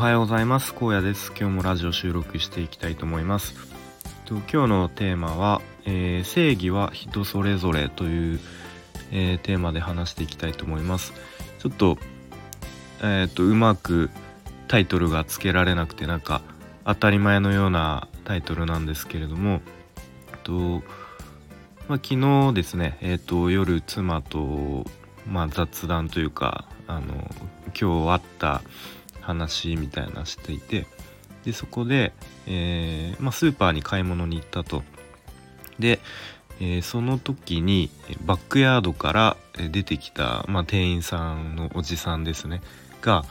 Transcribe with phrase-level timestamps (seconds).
[0.00, 0.74] はようございます。
[0.74, 1.30] 荒野です。
[1.38, 3.54] 今日もラジオ収録していきたいと思います。
[4.24, 8.40] と今日のテーマは、えー、正義は人それぞれという、
[9.12, 11.12] えー、テーマで話していきたいと思います。
[11.58, 11.98] ちょっと
[13.02, 14.08] えっ、とうまく
[14.68, 16.40] タイトルが付けられなくてなんか
[16.86, 19.60] 当たり前のようなタイトルなんですけれども
[20.44, 20.52] と、
[21.88, 24.86] まあ、昨日ですねえっ、と夜妻と
[25.28, 27.30] まあ、雑談というかあの
[27.78, 28.62] 今日あった
[29.20, 30.86] 話みたいなしていて
[31.44, 32.12] でそこで、
[32.46, 34.82] えー、まあ、スーパーに買い物に行ったと。
[35.78, 35.98] で、
[36.60, 37.90] えー、その時に
[38.24, 39.36] バックヤードから
[39.70, 42.60] 出てきた、まあ、店員さんのおじさんですね。
[43.00, 43.24] が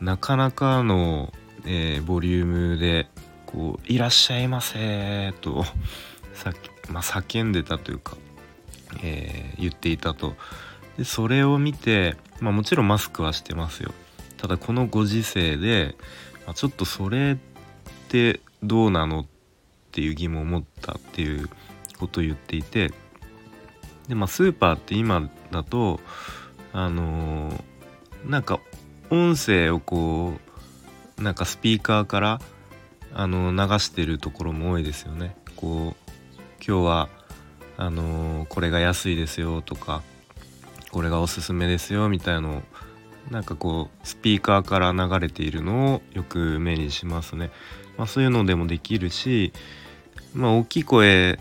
[0.00, 1.32] なかなかの、
[1.64, 3.08] えー、ボリュームで
[3.44, 5.64] こう「いらっしゃいませ」と
[6.34, 6.52] さ、
[6.88, 8.16] まあ、叫んでたというか、
[9.02, 10.36] え言っていたと。
[10.96, 13.92] でそれを見て、まあ、もちろんマスクはしてますよ。
[14.36, 15.96] ただこのご時世で、
[16.46, 17.36] まあ、ちょっとそれっ
[18.08, 19.26] てどうなのっ
[19.92, 21.48] ていう疑問を持ったっていう
[21.98, 22.92] ことを言っていて
[24.08, 26.00] で、まあ、スーパーって今だと
[26.72, 28.60] あのー、なんか
[29.10, 30.34] 音声をこ
[31.18, 32.40] うなんかスピーカーから
[33.14, 35.34] あの流してるところも多いですよね。
[35.56, 36.12] こう
[36.66, 37.08] 今日は
[37.78, 40.02] あのー、これが安いですよとか
[40.90, 42.62] これがおすすめですよみたいなのを
[43.30, 47.50] なんかこうスピーカーから流れているのをよく目にしますね。
[47.96, 49.52] まあ、そういうのでもできるし、
[50.34, 51.38] まあ、大きい声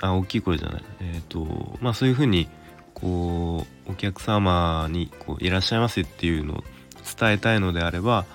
[0.00, 2.48] あ大きい声じゃないえっ、ー、とまあそういうふうに
[2.94, 6.64] こうお客様にこういらっしゃいませっていうのを
[7.18, 8.26] 伝えたいのであれば、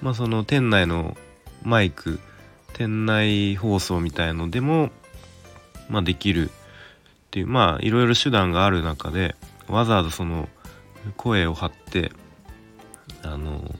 [0.00, 1.16] まあ、その店内の
[1.62, 2.20] マイク
[2.72, 4.90] 店内放送みたいのでも、
[5.88, 6.52] まあ、できるっ
[7.30, 9.34] ていうまあいろいろ手段がある中で
[9.68, 10.48] わざわざその
[11.16, 12.12] 声を張って
[13.22, 13.74] あの、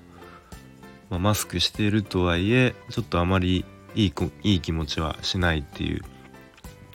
[1.11, 3.65] まあ、マスクしているとはいえちょっとあまり
[3.95, 6.03] いいいい気持ちはしないっていう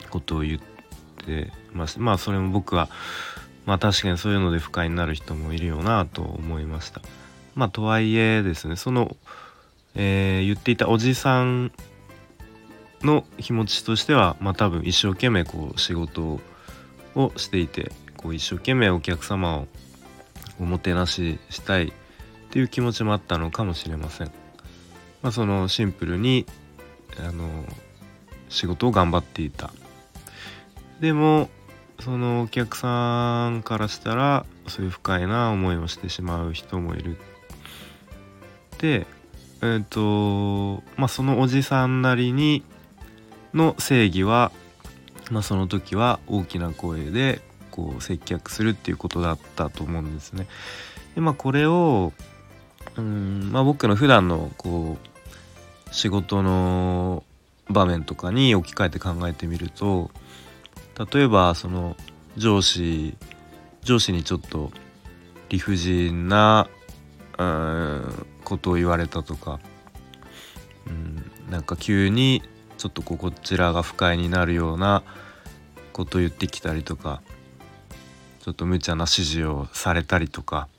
[0.09, 2.90] ことを言ってまあ、まあそれも僕は
[3.66, 7.02] まあ確かにそういうので不快になる人もいるよなと思いました。
[7.53, 9.18] まあとはいえですねその、
[9.96, 11.72] えー、言っていたおじさん
[13.02, 16.40] の気持ちとしてはまあ多分一生懸命こう仕事
[17.16, 19.68] をしていてこう一生懸命お客様を
[20.59, 21.94] おもてなししたい
[22.47, 24.31] っていう気持ちもあったのかもしれません。
[25.22, 26.46] まあ、そのシンプルに
[27.19, 27.66] あの
[28.50, 29.72] 仕事を頑張っていた。
[31.00, 31.50] でも
[32.00, 37.18] そのお客さんからしたらそういう不快な思いをしてしまう人もいる。
[38.80, 39.07] で
[39.62, 42.63] えっ、ー、とまあそのおじさんなりに
[43.53, 44.52] の正義は、
[45.31, 47.41] まあ、その時は大きな声で
[47.72, 50.47] こう接客するっていうことだったと思うんですね。
[51.16, 52.13] でまあこれを
[52.97, 57.24] うんまあ僕の普段のこう仕事の
[57.69, 60.09] 場面とかに置き換えて考えてみると
[61.13, 61.96] 例えばその
[62.38, 63.16] 上司
[63.81, 64.72] 上司にちょっと
[65.50, 66.68] 理不尽な
[67.38, 69.59] うんことを言われたとか
[70.88, 72.41] うんなんか急に
[72.78, 75.03] ちょっとこちらが不快になるような
[75.94, 77.22] ことを言ってきたりとか
[78.47, 80.69] ちょっと無茶な指示をされたりとか、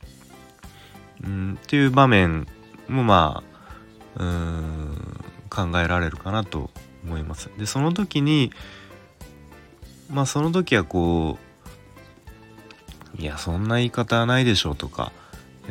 [1.26, 2.46] ん、っていう場面
[2.88, 3.42] もま
[4.16, 6.70] あうん考えられるかなと
[7.04, 7.50] 思います。
[7.58, 8.52] でその時に
[10.10, 11.38] まあその時はこ
[13.16, 15.12] ういやそんな言い方はないでしょうとか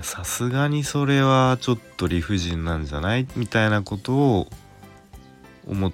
[0.02, 3.28] さすがにそれはちょっと理不尽なんじゃない？
[3.36, 4.48] みたいなことを
[5.66, 5.92] 思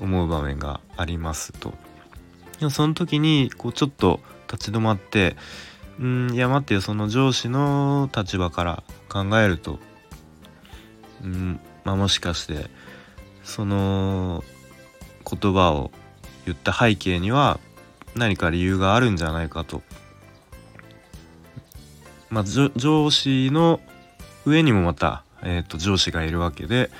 [0.00, 1.72] う場面がありますと。
[2.70, 5.36] その時にこうちょっと立ち止まって
[6.02, 9.78] うんいや待ってよその上司の立場から考えると
[11.22, 12.66] うんまあもしかして
[13.44, 14.42] その
[15.24, 15.92] 言葉を
[16.44, 17.60] 言った背景には
[18.16, 19.82] 何か理由があるんじゃないかと。
[22.30, 23.80] まあ、上司の
[24.46, 26.90] 上にもまた、えーと、上司がいるわけで、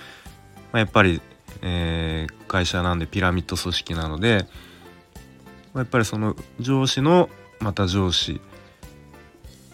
[0.73, 1.23] まあ、やっぱり、
[1.63, 4.47] えー、会社なんでピラミッド組織なので、
[5.73, 7.31] まあ、やっぱりその上司の
[7.61, 8.43] また上司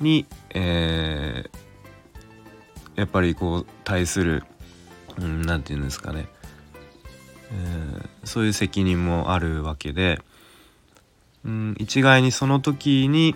[0.00, 4.44] に、えー、やっぱりこう対する
[5.18, 6.26] 何、うん、て言うんですかね、
[7.52, 10.20] えー、そういう責任もあるわけで、
[11.44, 13.34] うん、一概にその時に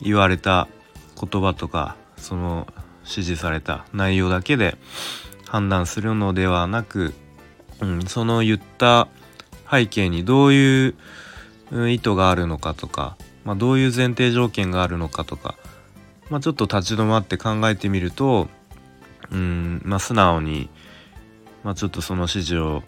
[0.00, 0.68] 言われた
[1.20, 2.66] 言葉とかその
[3.00, 4.76] 指示された内容だけで
[5.46, 7.14] 判断するのではなく、
[7.80, 9.08] うん、その言った
[9.70, 10.94] 背景にどういう
[11.90, 13.16] 意図があるのかとか
[13.48, 15.54] まあ、どういう前提条件があるのかとか、
[16.30, 18.48] まあ、ちょっと立ち止まって考えてみると
[19.30, 20.68] うんまあ素直に、
[21.64, 22.82] まあ、ちょっとその指示を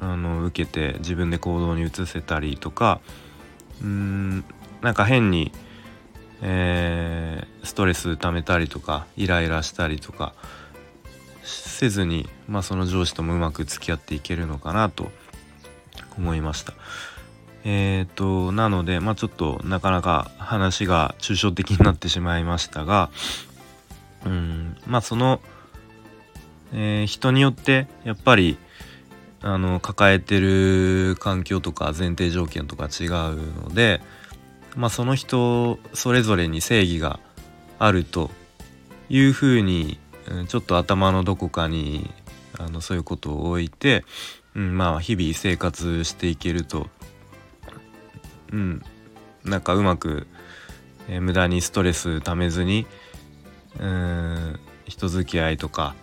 [0.00, 3.00] あの受けて自分で行動に移せたりとか
[3.82, 4.44] うん
[4.82, 5.52] なんか変に、
[6.42, 10.32] えー、ストレス溜めたりとかイライラしたりとか
[11.42, 15.10] せずに、まあ、その上司ともうまく付き合っていけるのかなと
[16.16, 16.74] 思いました。
[17.64, 23.10] えっ、ー、となので、まあ、ちょっとなかなか話が抽象的になってしまいましたが
[24.24, 25.40] うんまあその、
[26.72, 28.58] えー、人によってやっぱり
[29.42, 33.10] あの抱えてる環境とか前提条件とか違う
[33.62, 34.02] ので、
[34.76, 37.20] まあ、その人それぞれに正義が
[37.78, 38.30] あると
[39.08, 39.98] いうふうに
[40.48, 42.10] ちょっと頭のどこかに
[42.58, 44.04] あのそういうことを置いて、
[44.54, 46.88] うん、まあ日々生活していけると、
[48.52, 48.82] うん、
[49.44, 50.26] なんかうまく、
[51.08, 52.86] えー、無駄にストレスためずに
[53.78, 55.94] うん人付き合いとか、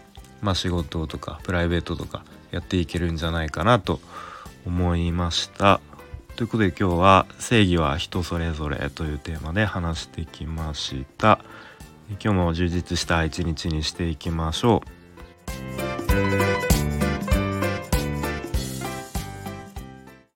[0.41, 3.99] まあ、仕事とかプライベートとかやっていけるんじゃないかなと
[4.65, 5.81] 思いました。
[6.35, 11.39] ということで今日は「正義は人それぞれ」というテーマで話してきました。
[12.09, 14.83] 今日も充実した一日にしていきましょ
[15.83, 15.86] う。